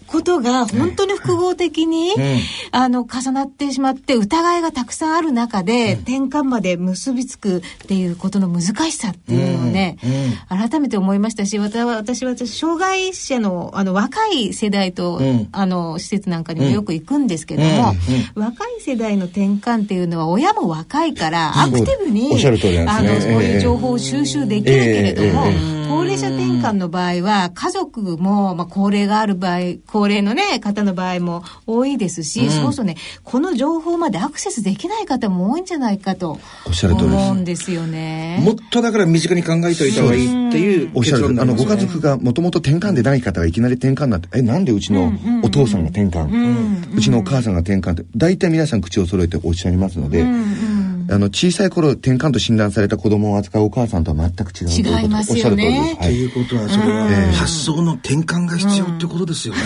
[0.07, 2.13] ことが本当に複合的に、
[2.71, 9.97] あの重なってしままって疑いがたくさんある中で、転換まで結びつくっていうことの難しさっていうのをね、
[10.47, 15.19] 改めて思いましたし私は私は障害者のあの若い世代と、
[15.51, 17.93] あの施設なんかにもよく行くんですけども、
[18.35, 22.31] 若い世代の転換っていうのは親も若いからアクティブに、
[22.87, 38.41] あのそういう情報を収集できるけれども、高齢者転換の場合は家族も、まあ、高齢がある場合高齢のね方の場合も多いですし、そうそうねこの情報までアクセスできない方も多いんじゃないかと思うんですよね。
[38.43, 45.11] もっとだから身近に考えておいた方がいいっていうおっしゃるあのご家族がもともと転換でない方がいきなり転換なんてえなんでうちの
[45.43, 50.25] お父さんが転換、うちのお母さんが転換って大体皆さん口を揃えておっしゃいますので。
[51.09, 55.99] あの小さい頃転換と診断された子供を扱うお母さんとは全く違うということおっしゃる通りです。
[55.99, 59.61] ということはそれは発想の転換が必要ってことですよね。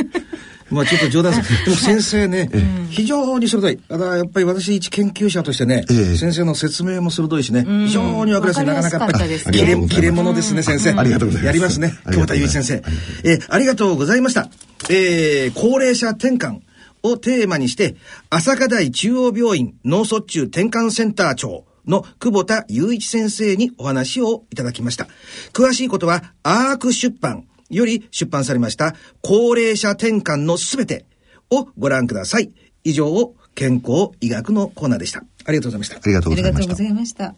[0.70, 1.64] まあちょっと冗談です。
[1.64, 2.48] でも先生ね、
[2.90, 3.80] 非常に鋭い。
[3.88, 5.84] だからやっぱり私一研究者としてね、
[6.16, 8.66] 先生の説明も鋭いしね、非常にわかりやすい。
[8.66, 10.92] なかなかやっぱり、切れ、切れ者ですね、先生。
[10.92, 11.46] ありがとうございます。
[11.46, 12.82] やりますね、久保田祐一先生。
[13.24, 14.48] えありがとうございました。
[14.88, 16.60] え高齢者転換
[17.02, 17.96] をテーマにして、
[18.28, 25.08] 朝霞台中央病院脳卒中転換センター長、の久保田雄一先生にお話をいただきました。
[25.52, 31.04] 詳しいことは、アーク出版より出版されました高齢者転換のすべて
[31.50, 32.52] をご覧ください。
[32.84, 35.22] 以上、健康医学のコーナーでした。
[35.44, 35.96] ありがとうございました。
[35.96, 36.74] ありがとうございました。
[36.74, 37.34] ありがとうございました。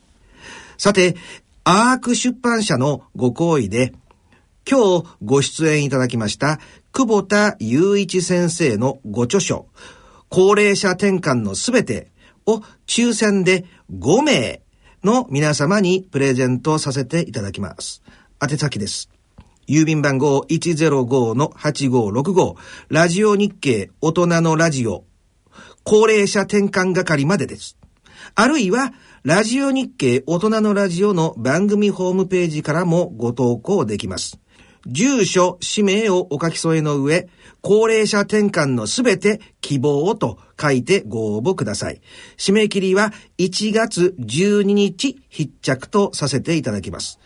[0.78, 1.16] さて、
[1.64, 3.92] アーク出版社のご好意で、
[4.68, 6.60] 今日ご出演いただきました
[6.92, 9.66] 久保田雄一先生のご著書、
[10.28, 12.12] 高齢者転換のすべて
[12.44, 14.60] を抽選で5名
[15.02, 18.02] の皆様にプレゼントさせていただきます。
[18.42, 19.08] 宛先です。
[19.66, 22.56] 郵便番号105-8565
[22.90, 25.06] ラジオ日経大人のラジオ
[25.84, 27.78] 高齢者転換係までです。
[28.34, 34.41] あるいは、ラジオ日経大人のラジオの番組ホームページからもご投稿できます。
[34.86, 37.28] 住所、氏名をお書き添えの上、
[37.60, 42.00] 高齢者転換のすべて希望と書いてご応募ください。
[42.36, 47.20] 締め切りは1月12日必着とさせていただきます。